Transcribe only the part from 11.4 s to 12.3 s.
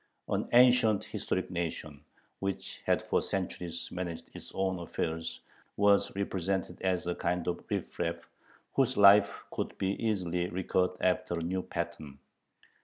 new pattern.